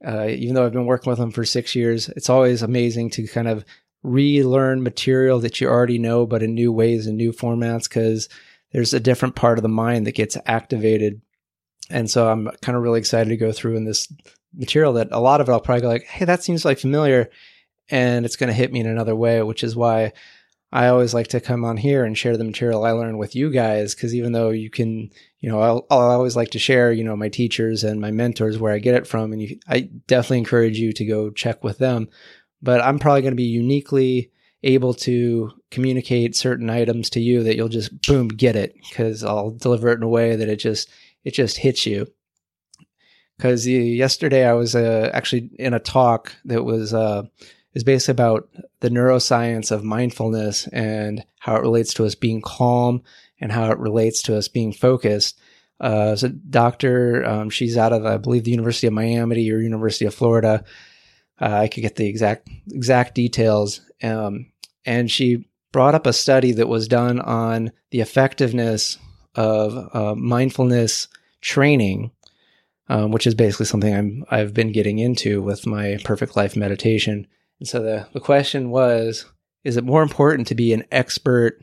Uh, 0.06 0.28
even 0.28 0.56
though 0.56 0.66
I've 0.66 0.74
been 0.74 0.86
working 0.86 1.10
with 1.10 1.20
them 1.20 1.32
for 1.32 1.46
six 1.46 1.76
years, 1.76 2.10
it's 2.10 2.30
always 2.30 2.62
amazing 2.62 3.10
to 3.12 3.28
kind 3.28 3.48
of 3.48 3.64
relearn 4.04 4.84
material 4.84 5.40
that 5.40 5.62
you 5.62 5.70
already 5.70 5.98
know, 5.98 6.26
but 6.26 6.44
in 6.44 6.54
new 6.54 6.72
ways 6.72 7.08
and 7.08 7.18
new 7.18 7.32
formats, 7.32 7.88
because 7.88 8.28
there's 8.74 8.94
a 8.94 9.00
different 9.00 9.36
part 9.36 9.58
of 9.58 9.64
the 9.64 9.70
mind 9.70 10.06
that 10.06 10.16
gets 10.16 10.38
activated. 10.46 11.22
And 11.90 12.10
so 12.10 12.30
I'm 12.30 12.50
kind 12.62 12.76
of 12.76 12.84
really 12.84 13.00
excited 13.00 13.30
to 13.30 13.38
go 13.38 13.52
through 13.52 13.78
in 13.78 13.86
this 13.86 14.12
material 14.56 14.94
that 14.94 15.10
a 15.12 15.20
lot 15.20 15.42
of 15.42 15.48
it 15.48 15.52
I'll 15.52 15.62
probably 15.62 15.82
go 15.82 15.88
like, 15.88 16.04
hey, 16.04 16.26
that 16.26 16.44
seems 16.44 16.66
like 16.66 16.80
familiar. 16.80 17.30
And 17.90 18.26
it's 18.26 18.36
going 18.36 18.48
to 18.48 18.54
hit 18.54 18.72
me 18.72 18.80
in 18.80 18.88
another 18.88 19.16
way, 19.16 19.42
which 19.44 19.64
is 19.64 19.76
why 19.76 20.14
I 20.72 20.88
always 20.88 21.14
like 21.14 21.28
to 21.30 21.40
come 21.40 21.64
on 21.64 21.78
here 21.78 22.04
and 22.04 22.18
share 22.18 22.36
the 22.36 22.44
material 22.44 22.84
I 22.84 22.92
learn 22.92 23.18
with 23.18 23.36
you 23.36 23.52
guys. 23.52 23.94
Cause 23.94 24.14
even 24.14 24.32
though 24.32 24.50
you 24.50 24.70
can, 24.70 25.12
you 25.44 25.50
know, 25.50 25.60
I'll, 25.60 25.86
I'll, 25.92 26.12
always 26.12 26.38
like 26.38 26.52
to 26.52 26.60
share, 26.60 26.94
you 26.94 27.04
know, 27.04 27.18
my 27.18 27.28
teachers 27.28 27.84
and 27.84 28.00
my 28.00 28.12
mentors 28.12 28.58
where 28.58 28.72
I 28.72 28.80
get 28.80 28.96
it 28.96 29.06
from. 29.06 29.34
And 29.34 29.42
you, 29.42 29.60
I 29.68 29.90
definitely 30.08 30.38
encourage 30.38 30.80
you 30.80 30.94
to 30.94 31.04
go 31.04 31.32
check 31.32 31.66
with 31.66 31.80
them. 31.80 32.08
But 32.62 32.80
I'm 32.80 32.98
probably 32.98 33.24
going 33.24 33.34
to 33.34 33.36
be 33.36 33.44
uniquely 33.44 34.32
able 34.64 34.94
to 34.94 35.52
communicate 35.70 36.38
certain 36.38 36.70
items 36.70 37.10
to 37.10 37.20
you 37.20 37.44
that 37.44 37.58
you'll 37.58 37.68
just 37.68 38.04
boom 38.04 38.30
get 38.30 38.56
it 38.56 38.74
because 38.88 39.22
I'll 39.22 39.52
deliver 39.52 39.90
it 39.90 39.98
in 39.98 40.04
a 40.04 40.08
way 40.08 40.38
that 40.38 40.48
it 40.48 40.56
just 40.62 40.90
it 41.26 41.32
just 41.32 41.58
hits 41.58 41.86
you. 41.86 42.08
Because 43.36 43.68
yesterday 43.68 44.48
I 44.48 44.54
was 44.54 44.76
uh, 44.76 45.12
actually 45.14 45.50
in 45.60 45.74
a 45.74 45.80
talk 45.80 46.34
that 46.46 46.64
was 46.64 46.94
uh, 46.94 47.24
is 47.74 47.84
basically 47.84 48.14
about 48.14 48.48
the 48.80 48.90
neuroscience 48.90 49.72
of 49.72 49.84
mindfulness 49.84 50.68
and 50.68 51.26
how 51.40 51.58
it 51.58 51.64
relates 51.64 51.94
to 51.96 52.06
us 52.06 52.16
being 52.16 52.42
calm 52.42 53.04
and 53.44 53.52
how 53.52 53.70
it 53.70 53.78
relates 53.78 54.22
to 54.22 54.38
us 54.38 54.48
being 54.48 54.72
focused. 54.72 55.38
Uh, 55.78 56.16
so, 56.16 56.30
doctor, 56.30 57.26
um, 57.26 57.50
she's 57.50 57.76
out 57.76 57.92
of, 57.92 58.06
I 58.06 58.16
believe, 58.16 58.46
the 58.46 58.52
University 58.52 58.88
of 58.88 58.94
Miami 58.94 59.52
or 59.52 59.60
University 59.60 60.06
of 60.06 60.16
Florida. 60.16 60.64
Uh, 61.42 61.52
I 61.52 61.68
could 61.68 61.82
get 61.82 61.98
the 61.98 62.08
exact 62.08 62.48
exact 62.72 63.16
details. 63.16 63.82
Um, 64.02 64.54
and 64.86 65.12
she 65.12 65.50
brought 65.74 65.94
up 65.94 66.08
a 66.08 66.14
study 66.14 66.54
that 66.54 66.70
was 66.70 66.88
done 66.88 67.20
on 67.20 67.74
the 67.92 68.00
effectiveness 68.00 68.98
of 69.36 69.94
uh, 69.94 70.16
mindfulness 70.16 71.10
training, 71.42 72.12
um, 72.88 73.12
which 73.12 73.28
is 73.28 73.36
basically 73.36 73.66
something 73.66 73.94
I'm 73.94 74.24
I've 74.32 74.54
been 74.54 74.72
getting 74.72 75.00
into 75.00 75.42
with 75.42 75.68
my 75.68 75.98
perfect 76.06 76.38
life 76.38 76.56
meditation. 76.56 77.28
And 77.60 77.68
so 77.68 77.84
the 77.84 78.08
the 78.14 78.22
question 78.22 78.70
was, 78.70 79.26
is 79.66 79.76
it 79.76 79.84
more 79.84 80.02
important 80.02 80.48
to 80.48 80.56
be 80.56 80.72
an 80.72 80.86
expert 80.94 81.62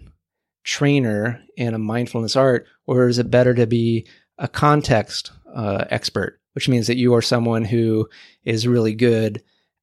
trainer 0.70 1.42
in 1.56 1.74
a 1.74 1.78
mindfulness 1.78 2.36
art, 2.36 2.64
or 2.86 3.08
is 3.08 3.18
it 3.18 3.28
better 3.28 3.54
to 3.54 3.66
be 3.66 4.06
a 4.38 4.46
context 4.46 5.32
uh, 5.52 5.84
expert, 5.90 6.40
which 6.52 6.68
means 6.68 6.86
that 6.86 6.96
you 6.96 7.12
are 7.12 7.22
someone 7.22 7.64
who 7.64 8.08
is 8.44 8.68
really 8.68 8.94
good 8.94 9.42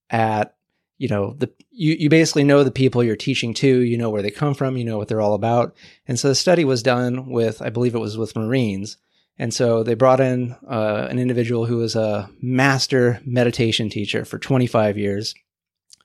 at 0.09 0.55
you 0.97 1.09
know 1.09 1.33
the 1.33 1.51
you, 1.69 1.93
you 1.99 2.09
basically 2.09 2.45
know 2.45 2.63
the 2.63 2.71
people 2.71 3.03
you're 3.03 3.17
teaching 3.17 3.53
to 3.53 3.67
you 3.67 3.97
know 3.97 4.09
where 4.09 4.21
they 4.21 4.31
come 4.31 4.53
from 4.53 4.77
you 4.77 4.85
know 4.85 4.97
what 4.97 5.09
they're 5.09 5.21
all 5.21 5.33
about. 5.33 5.75
And 6.07 6.17
so 6.17 6.29
the 6.29 6.35
study 6.35 6.63
was 6.63 6.81
done 6.81 7.29
with 7.29 7.61
i 7.61 7.69
believe 7.69 7.93
it 7.93 7.99
was 7.99 8.17
with 8.17 8.37
marines. 8.37 8.97
And 9.37 9.53
so 9.53 9.83
they 9.83 9.93
brought 9.93 10.21
in 10.21 10.55
uh, 10.67 11.07
an 11.11 11.19
individual 11.19 11.65
who 11.65 11.77
was 11.77 11.95
a 11.95 12.29
master 12.41 13.19
meditation 13.25 13.89
teacher 13.89 14.25
for 14.25 14.39
25 14.39 14.97
years 14.97 15.35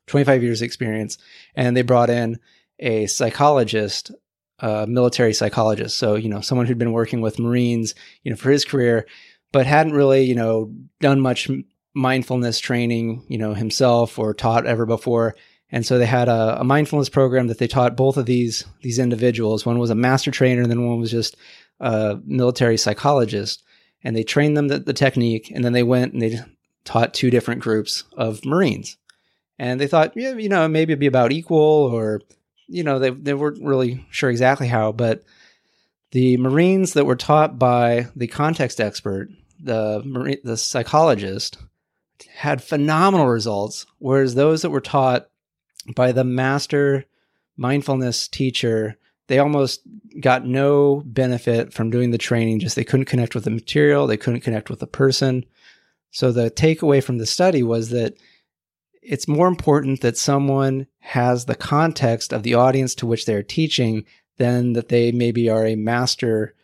25 0.08 0.42
years 0.42 0.60
experience. 0.60 1.18
And 1.54 1.76
they 1.76 1.82
brought 1.82 2.10
in 2.10 2.40
a 2.80 3.06
psychologist 3.06 4.10
military 4.86 5.34
psychologist 5.34 5.98
so 5.98 6.14
you 6.14 6.28
know 6.28 6.40
someone 6.40 6.66
who'd 6.66 6.78
been 6.78 6.92
working 6.92 7.20
with 7.20 7.38
marines 7.38 7.94
you 8.22 8.30
know 8.30 8.36
for 8.36 8.50
his 8.50 8.64
career 8.64 9.06
but 9.50 9.66
hadn't 9.66 9.92
really 9.92 10.22
you 10.22 10.34
know 10.34 10.72
done 11.00 11.20
much 11.20 11.50
mindfulness 11.94 12.58
training, 12.58 13.24
you 13.28 13.38
know, 13.38 13.54
himself 13.54 14.18
or 14.18 14.34
taught 14.34 14.66
ever 14.66 14.86
before. 14.86 15.36
And 15.70 15.86
so 15.86 15.98
they 15.98 16.06
had 16.06 16.28
a, 16.28 16.60
a, 16.60 16.64
mindfulness 16.64 17.08
program 17.08 17.46
that 17.46 17.58
they 17.58 17.66
taught 17.66 17.96
both 17.96 18.16
of 18.16 18.26
these 18.26 18.64
these 18.82 18.98
individuals. 18.98 19.64
One 19.64 19.78
was 19.78 19.90
a 19.90 19.94
master 19.94 20.30
trainer, 20.30 20.62
and 20.62 20.70
then 20.70 20.86
one 20.86 21.00
was 21.00 21.10
just 21.10 21.36
a 21.80 22.18
military 22.24 22.76
psychologist. 22.76 23.62
And 24.04 24.14
they 24.16 24.24
trained 24.24 24.56
them 24.56 24.68
the, 24.68 24.80
the 24.80 24.92
technique, 24.92 25.50
and 25.50 25.64
then 25.64 25.72
they 25.72 25.82
went 25.82 26.12
and 26.12 26.20
they 26.20 26.40
taught 26.84 27.14
two 27.14 27.30
different 27.30 27.62
groups 27.62 28.04
of 28.16 28.44
Marines. 28.44 28.96
And 29.58 29.80
they 29.80 29.86
thought, 29.86 30.12
yeah, 30.16 30.34
you 30.34 30.48
know, 30.48 30.66
maybe 30.66 30.92
it'd 30.92 31.00
be 31.00 31.06
about 31.06 31.32
equal, 31.32 31.58
or 31.58 32.20
you 32.72 32.82
know, 32.82 32.98
they 32.98 33.10
they 33.10 33.34
weren't 33.34 33.62
really 33.62 34.04
sure 34.10 34.30
exactly 34.30 34.66
how, 34.66 34.92
but 34.92 35.22
the 36.12 36.36
Marines 36.38 36.94
that 36.94 37.04
were 37.04 37.16
taught 37.16 37.58
by 37.58 38.08
the 38.16 38.26
context 38.26 38.80
expert, 38.80 39.28
the 39.60 40.38
the 40.42 40.56
psychologist, 40.56 41.58
had 42.34 42.62
phenomenal 42.62 43.26
results, 43.26 43.86
whereas 43.98 44.34
those 44.34 44.62
that 44.62 44.70
were 44.70 44.80
taught 44.80 45.28
by 45.94 46.12
the 46.12 46.24
master 46.24 47.04
mindfulness 47.56 48.26
teacher, 48.26 48.96
they 49.26 49.38
almost 49.38 49.82
got 50.20 50.46
no 50.46 51.02
benefit 51.04 51.72
from 51.72 51.90
doing 51.90 52.10
the 52.10 52.18
training. 52.18 52.60
Just 52.60 52.76
they 52.76 52.84
couldn't 52.84 53.06
connect 53.06 53.34
with 53.34 53.44
the 53.44 53.50
material, 53.50 54.06
they 54.06 54.16
couldn't 54.16 54.40
connect 54.40 54.70
with 54.70 54.80
the 54.80 54.86
person. 54.86 55.44
So 56.10 56.32
the 56.32 56.50
takeaway 56.50 57.02
from 57.02 57.18
the 57.18 57.26
study 57.26 57.62
was 57.62 57.90
that 57.90 58.14
it's 59.02 59.28
more 59.28 59.48
important 59.48 60.00
that 60.00 60.16
someone 60.16 60.86
has 61.00 61.44
the 61.44 61.54
context 61.54 62.32
of 62.32 62.42
the 62.42 62.54
audience 62.54 62.94
to 62.96 63.06
which 63.06 63.26
they're 63.26 63.42
teaching 63.42 64.04
than 64.38 64.72
that 64.72 64.88
they 64.88 65.12
maybe 65.12 65.50
are 65.50 65.66
a 65.66 65.76
master 65.76 66.54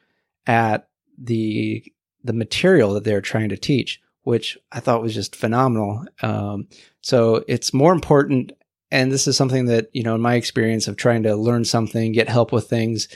at 0.46 0.88
the 1.16 1.84
the 2.24 2.32
material 2.32 2.94
that 2.94 3.04
they're 3.04 3.20
trying 3.20 3.48
to 3.48 3.56
teach 3.56 4.00
which 4.28 4.58
I 4.72 4.80
thought 4.80 5.00
was 5.00 5.14
just 5.14 5.34
phenomenal. 5.34 6.04
Um, 6.20 6.68
so 7.00 7.46
it's 7.48 7.72
more 7.72 7.94
important. 7.94 8.52
And 8.90 9.10
this 9.10 9.26
is 9.26 9.38
something 9.38 9.64
that, 9.66 9.88
you 9.94 10.02
know, 10.02 10.14
in 10.14 10.20
my 10.20 10.34
experience 10.34 10.86
of 10.86 10.98
trying 10.98 11.22
to 11.22 11.34
learn 11.34 11.64
something, 11.64 12.12
get 12.12 12.28
help 12.28 12.52
with 12.52 12.68
things, 12.68 13.08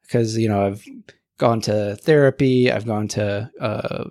because, 0.00 0.38
you 0.38 0.48
know, 0.48 0.64
I've 0.64 0.82
gone 1.36 1.60
to 1.60 1.96
therapy, 1.96 2.72
I've 2.72 2.86
gone 2.86 3.06
to, 3.08 3.50
uh, 3.60 4.04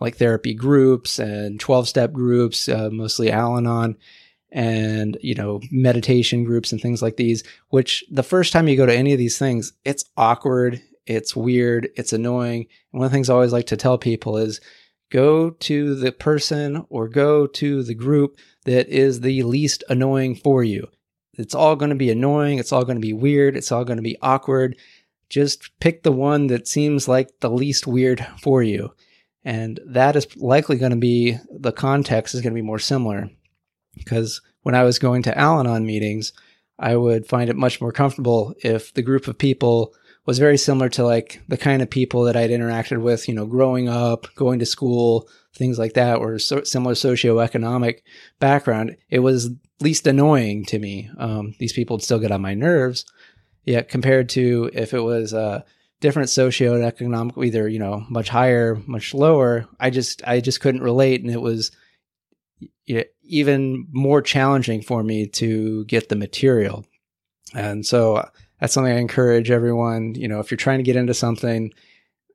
like 0.00 0.16
therapy 0.16 0.54
groups 0.54 1.18
and 1.18 1.60
12 1.60 1.88
step 1.88 2.12
groups, 2.12 2.68
uh, 2.68 2.90
mostly 2.90 3.30
Al 3.30 3.56
Anon 3.56 3.96
and, 4.50 5.16
you 5.22 5.34
know, 5.34 5.60
meditation 5.70 6.44
groups 6.44 6.72
and 6.72 6.80
things 6.80 7.02
like 7.02 7.16
these, 7.16 7.44
which 7.68 8.04
the 8.10 8.22
first 8.22 8.52
time 8.52 8.66
you 8.66 8.76
go 8.76 8.86
to 8.86 8.96
any 8.96 9.12
of 9.12 9.18
these 9.18 9.38
things, 9.38 9.72
it's 9.84 10.04
awkward. 10.16 10.82
It's 11.06 11.36
weird. 11.36 11.88
It's 11.96 12.12
annoying. 12.12 12.66
And 12.92 13.00
one 13.00 13.06
of 13.06 13.12
the 13.12 13.14
things 13.14 13.30
I 13.30 13.34
always 13.34 13.52
like 13.52 13.66
to 13.66 13.76
tell 13.76 13.98
people 13.98 14.36
is, 14.36 14.60
go 15.10 15.50
to 15.50 15.94
the 15.96 16.12
person 16.12 16.86
or 16.88 17.08
go 17.08 17.46
to 17.46 17.82
the 17.82 17.94
group 17.94 18.36
that 18.64 18.88
is 18.88 19.20
the 19.20 19.42
least 19.42 19.84
annoying 19.88 20.36
for 20.36 20.64
you. 20.64 20.88
It's 21.34 21.54
all 21.54 21.76
going 21.76 21.90
to 21.90 21.96
be 21.96 22.10
annoying. 22.10 22.58
It's 22.58 22.72
all 22.72 22.84
going 22.84 22.96
to 22.96 23.06
be 23.06 23.12
weird. 23.12 23.56
It's 23.56 23.72
all 23.72 23.84
going 23.84 23.96
to 23.96 24.02
be 24.02 24.16
awkward. 24.22 24.76
Just 25.28 25.70
pick 25.80 26.02
the 26.02 26.12
one 26.12 26.48
that 26.48 26.68
seems 26.68 27.08
like 27.08 27.40
the 27.40 27.50
least 27.50 27.86
weird 27.86 28.26
for 28.40 28.62
you. 28.62 28.92
And 29.44 29.80
that 29.86 30.16
is 30.16 30.36
likely 30.36 30.76
going 30.76 30.90
to 30.90 30.96
be 30.96 31.38
the 31.50 31.72
context 31.72 32.34
is 32.34 32.40
going 32.40 32.52
to 32.52 32.60
be 32.60 32.66
more 32.66 32.78
similar. 32.78 33.30
Because 33.94 34.40
when 34.62 34.74
I 34.74 34.84
was 34.84 34.98
going 34.98 35.22
to 35.24 35.36
Al 35.36 35.60
Anon 35.60 35.86
meetings, 35.86 36.32
I 36.78 36.96
would 36.96 37.26
find 37.26 37.50
it 37.50 37.56
much 37.56 37.80
more 37.80 37.92
comfortable 37.92 38.54
if 38.62 38.92
the 38.94 39.02
group 39.02 39.28
of 39.28 39.38
people 39.38 39.94
was 40.26 40.38
very 40.38 40.58
similar 40.58 40.88
to 40.90 41.04
like 41.04 41.40
the 41.48 41.56
kind 41.56 41.82
of 41.82 41.90
people 41.90 42.24
that 42.24 42.36
I'd 42.36 42.50
interacted 42.50 43.02
with, 43.02 43.28
you 43.28 43.34
know, 43.34 43.46
growing 43.46 43.88
up, 43.88 44.26
going 44.34 44.58
to 44.58 44.66
school, 44.66 45.28
things 45.54 45.78
like 45.78 45.94
that, 45.94 46.18
or 46.18 46.38
so, 46.38 46.62
similar 46.62 46.94
socioeconomic 46.94 48.00
background. 48.38 48.96
It 49.08 49.20
was 49.20 49.50
least 49.80 50.06
annoying 50.06 50.64
to 50.66 50.78
me. 50.78 51.10
Um, 51.18 51.54
these 51.58 51.72
people 51.72 51.96
would 51.96 52.04
still 52.04 52.18
get 52.18 52.30
on 52.30 52.42
my 52.42 52.54
nerves. 52.54 53.04
Yet 53.64 53.88
compared 53.88 54.28
to 54.30 54.70
if 54.72 54.94
it 54.94 55.00
was 55.00 55.32
a 55.32 55.64
different 56.00 56.28
socioeconomic, 56.28 57.44
either 57.44 57.68
you 57.68 57.78
know 57.78 58.04
much 58.08 58.28
higher, 58.28 58.80
much 58.86 59.14
lower, 59.14 59.66
I 59.78 59.90
just 59.90 60.22
I 60.26 60.40
just 60.40 60.60
couldn't 60.60 60.82
relate, 60.82 61.22
and 61.22 61.30
it 61.30 61.40
was 61.40 61.70
even 63.22 63.86
more 63.92 64.20
challenging 64.20 64.82
for 64.82 65.02
me 65.02 65.26
to 65.26 65.84
get 65.84 66.08
the 66.08 66.16
material. 66.16 66.84
And 67.54 67.86
so 67.86 68.28
that's 68.60 68.72
something 68.72 68.92
I 68.92 68.98
encourage 68.98 69.50
everyone. 69.50 70.14
You 70.16 70.28
know, 70.28 70.40
if 70.40 70.50
you're 70.50 70.58
trying 70.58 70.78
to 70.78 70.84
get 70.84 70.96
into 70.96 71.14
something, 71.14 71.72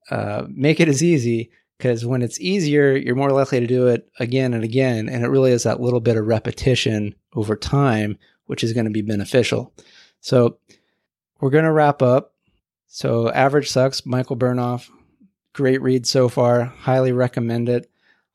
uh, 0.09 0.45
make 0.49 0.79
it 0.79 0.87
as 0.87 1.03
easy 1.03 1.51
because 1.77 2.05
when 2.05 2.21
it's 2.21 2.39
easier, 2.39 2.95
you're 2.95 3.15
more 3.15 3.31
likely 3.31 3.59
to 3.59 3.67
do 3.67 3.87
it 3.87 4.09
again 4.19 4.53
and 4.53 4.63
again. 4.63 5.09
And 5.09 5.23
it 5.23 5.29
really 5.29 5.51
is 5.51 5.63
that 5.63 5.81
little 5.81 5.99
bit 5.99 6.17
of 6.17 6.25
repetition 6.25 7.15
over 7.35 7.55
time, 7.55 8.17
which 8.45 8.63
is 8.63 8.73
going 8.73 8.85
to 8.85 8.91
be 8.91 9.01
beneficial. 9.01 9.73
So 10.21 10.57
we're 11.41 11.49
going 11.49 11.65
to 11.65 11.71
wrap 11.71 12.01
up. 12.01 12.34
So, 12.95 13.29
Average 13.29 13.67
Sucks, 13.67 14.05
Michael 14.05 14.37
Bernoff, 14.37 14.89
great 15.51 15.81
read 15.81 16.07
so 16.07 16.29
far. 16.29 16.63
Highly 16.63 17.11
recommend 17.11 17.67
it. 17.67 17.91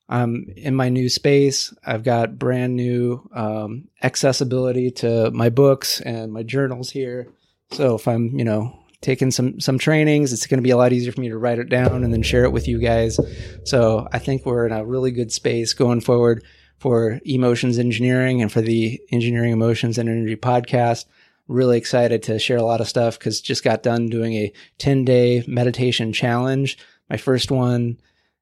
I'm 0.07 0.53
in 0.55 0.75
my 0.75 0.87
new 0.89 1.09
space. 1.09 1.73
I've 1.83 2.03
got 2.03 2.37
brand 2.37 2.75
new 2.75 3.27
um, 3.33 3.87
accessibility 4.03 4.91
to 4.91 5.31
my 5.31 5.49
books 5.49 5.99
and 5.99 6.31
my 6.31 6.43
journals 6.43 6.91
here. 6.91 7.27
So 7.71 7.95
if 7.95 8.07
I'm, 8.07 8.37
you 8.37 8.45
know, 8.45 8.77
taking 9.01 9.31
some 9.31 9.59
some 9.59 9.79
trainings, 9.79 10.31
it's 10.31 10.45
going 10.45 10.59
to 10.59 10.63
be 10.63 10.69
a 10.69 10.77
lot 10.77 10.93
easier 10.93 11.11
for 11.11 11.21
me 11.21 11.29
to 11.29 11.39
write 11.39 11.57
it 11.57 11.69
down 11.69 12.03
and 12.03 12.13
then 12.13 12.21
share 12.21 12.43
it 12.43 12.51
with 12.51 12.67
you 12.67 12.77
guys. 12.77 13.19
So 13.63 14.07
I 14.11 14.19
think 14.19 14.45
we're 14.45 14.67
in 14.67 14.73
a 14.73 14.85
really 14.85 15.09
good 15.09 15.31
space 15.31 15.73
going 15.73 16.01
forward 16.01 16.43
for 16.77 17.19
emotions 17.25 17.79
engineering 17.79 18.43
and 18.43 18.51
for 18.51 18.61
the 18.61 19.01
engineering 19.11 19.53
emotions 19.53 19.97
and 19.97 20.07
energy 20.07 20.35
podcast. 20.35 21.05
Really 21.51 21.77
excited 21.77 22.23
to 22.23 22.39
share 22.39 22.57
a 22.57 22.63
lot 22.63 22.81
of 22.81 22.87
stuff 22.87 23.19
because 23.19 23.41
just 23.41 23.63
got 23.63 23.83
done 23.83 24.07
doing 24.07 24.33
a 24.33 24.53
10 24.77 25.03
day 25.05 25.43
meditation 25.47 26.13
challenge, 26.13 26.77
my 27.09 27.17
first 27.17 27.51
one 27.51 27.99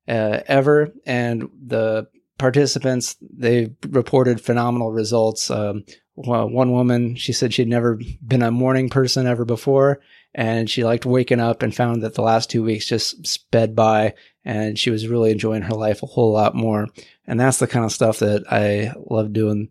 uh, 0.08 0.42
ever, 0.46 0.94
and 1.06 1.50
the 1.66 2.08
participants 2.38 3.16
they 3.22 3.72
reported 3.90 4.40
phenomenal 4.40 4.92
results. 4.92 5.50
Um, 5.50 5.86
well, 6.16 6.50
one 6.50 6.72
woman, 6.72 7.16
she 7.16 7.34
said 7.34 7.54
she'd 7.54 7.68
never 7.68 8.00
been 8.26 8.44
a 8.44 8.52
morning 8.52 8.90
person 8.90 9.26
ever 9.26 9.46
before. 9.46 10.02
And 10.36 10.70
she 10.70 10.84
liked 10.84 11.06
waking 11.06 11.40
up 11.40 11.64
and 11.64 11.76
found 11.76 12.04
that 12.04 12.14
the 12.14 12.22
last 12.22 12.52
two 12.52 12.64
weeks 12.64 12.86
just 12.88 13.26
sped 13.26 13.76
by 13.76 14.14
and 14.46 14.78
she 14.78 14.92
was 14.92 15.08
really 15.08 15.32
enjoying 15.32 15.64
her 15.64 15.74
life 15.74 16.04
a 16.04 16.08
whole 16.08 16.32
lot 16.32 16.56
more. 16.56 16.88
And 17.26 17.40
that's 17.40 17.58
the 17.58 17.68
kind 17.68 17.86
of 17.86 17.92
stuff 17.92 18.20
that 18.20 18.44
I 18.52 18.94
love 19.10 19.34
doing 19.34 19.70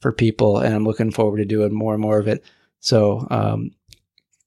for 0.00 0.12
people. 0.12 0.58
And 0.58 0.74
I'm 0.74 0.84
looking 0.84 1.12
forward 1.12 1.38
to 1.38 1.44
doing 1.44 1.72
more 1.72 1.92
and 1.94 2.02
more 2.02 2.18
of 2.18 2.26
it. 2.26 2.44
So, 2.82 3.26
um, 3.30 3.70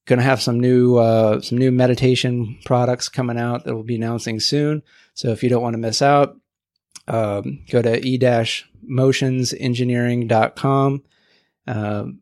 going 0.06 0.20
to 0.20 0.25
have 0.25 0.42
some 0.42 0.60
new, 0.60 0.98
uh, 0.98 1.42
some 1.42 1.58
new 1.58 1.72
meditation 1.72 2.60
products 2.63 3.10
coming 3.10 3.39
out 3.39 3.65
that 3.65 3.74
we'll 3.74 3.84
be 3.84 3.96
announcing 3.96 4.39
soon. 4.39 4.84
So 5.15 5.32
if 5.32 5.42
you 5.42 5.50
don't 5.50 5.63
want 5.63 5.74
to 5.74 5.80
miss 5.80 6.04
out, 6.04 6.38
um, 7.08 7.63
go 7.72 7.82
to 7.82 8.06
e-motionsengineering.com 8.06 11.04
um, 11.68 12.22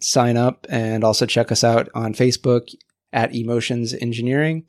sign 0.00 0.36
up 0.36 0.66
and 0.68 1.04
also 1.04 1.26
check 1.26 1.50
us 1.50 1.64
out 1.64 1.88
on 1.94 2.14
Facebook 2.14 2.74
at 3.12 3.34
Emotions 3.34 3.94
Engineering. 3.94 4.64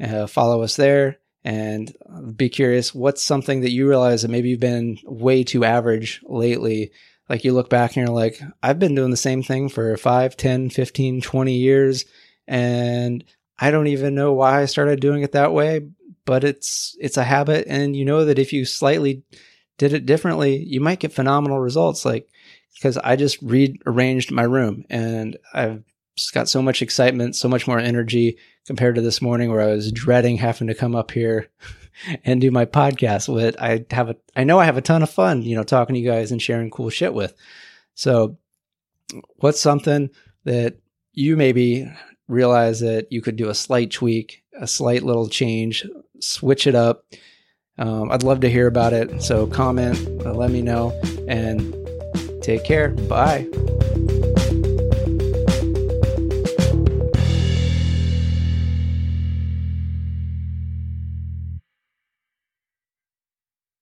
Uh, 0.00 0.26
follow 0.26 0.62
us 0.62 0.76
there 0.76 1.18
and 1.44 1.94
be 2.36 2.48
curious 2.48 2.94
what's 2.94 3.22
something 3.22 3.60
that 3.60 3.70
you 3.70 3.88
realize 3.88 4.22
that 4.22 4.30
maybe 4.30 4.50
you've 4.50 4.60
been 4.60 4.98
way 5.04 5.44
too 5.44 5.64
average 5.64 6.22
lately. 6.26 6.92
Like 7.30 7.44
you 7.44 7.54
look 7.54 7.70
back 7.70 7.96
and 7.96 8.04
you're 8.04 8.14
like, 8.14 8.42
I've 8.62 8.80
been 8.80 8.96
doing 8.96 9.12
the 9.12 9.16
same 9.16 9.42
thing 9.42 9.68
for 9.68 9.96
5, 9.96 10.36
10, 10.36 10.68
15, 10.68 11.22
20 11.22 11.54
years. 11.54 12.04
And 12.48 13.24
I 13.56 13.70
don't 13.70 13.86
even 13.86 14.16
know 14.16 14.32
why 14.32 14.60
I 14.60 14.64
started 14.66 15.00
doing 15.00 15.22
it 15.22 15.32
that 15.32 15.52
way. 15.52 15.88
but 16.26 16.44
it's 16.44 16.96
it's 17.00 17.16
a 17.16 17.24
habit 17.24 17.66
and 17.66 17.96
you 17.96 18.04
know 18.04 18.24
that 18.24 18.38
if 18.38 18.52
you 18.52 18.64
slightly 18.64 19.22
did 19.78 19.92
it 19.92 20.06
differently, 20.06 20.56
you 20.56 20.80
might 20.80 21.00
get 21.00 21.12
phenomenal 21.12 21.58
results 21.58 22.04
like 22.04 22.28
because 22.74 22.96
I 22.98 23.16
just 23.16 23.40
rearranged 23.42 24.30
my 24.30 24.42
room 24.42 24.84
and 24.90 25.36
I've 25.54 25.82
just 26.16 26.34
got 26.34 26.48
so 26.48 26.62
much 26.62 26.82
excitement, 26.82 27.36
so 27.36 27.48
much 27.48 27.66
more 27.66 27.78
energy 27.78 28.38
compared 28.66 28.96
to 28.96 29.00
this 29.00 29.22
morning 29.22 29.50
where 29.50 29.60
I 29.60 29.72
was 29.72 29.92
dreading 29.92 30.36
having 30.36 30.66
to 30.68 30.74
come 30.74 30.94
up 30.94 31.10
here 31.10 31.48
and 32.24 32.40
do 32.40 32.50
my 32.50 32.64
podcast 32.64 33.32
with. 33.32 33.60
I 33.60 33.84
have 33.90 34.10
a, 34.10 34.16
I 34.36 34.44
know 34.44 34.58
I 34.58 34.64
have 34.64 34.76
a 34.76 34.82
ton 34.82 35.02
of 35.02 35.10
fun, 35.10 35.42
you 35.42 35.56
know, 35.56 35.62
talking 35.62 35.94
to 35.94 36.00
you 36.00 36.08
guys 36.10 36.32
and 36.32 36.40
sharing 36.40 36.70
cool 36.70 36.90
shit 36.90 37.14
with. 37.14 37.34
So, 37.94 38.38
what's 39.36 39.60
something 39.60 40.10
that 40.44 40.76
you 41.12 41.36
maybe 41.36 41.90
realize 42.28 42.80
that 42.80 43.10
you 43.10 43.20
could 43.20 43.36
do 43.36 43.48
a 43.48 43.54
slight 43.54 43.90
tweak, 43.90 44.42
a 44.58 44.66
slight 44.66 45.02
little 45.02 45.28
change, 45.28 45.86
switch 46.20 46.66
it 46.66 46.74
up? 46.74 47.04
Um, 47.78 48.10
I'd 48.10 48.22
love 48.22 48.40
to 48.40 48.50
hear 48.50 48.66
about 48.66 48.92
it. 48.92 49.22
So, 49.22 49.46
comment, 49.46 49.98
uh, 50.24 50.34
let 50.34 50.50
me 50.50 50.62
know, 50.62 50.90
and 51.28 51.74
take 52.42 52.64
care. 52.64 52.90
Bye. 52.90 53.48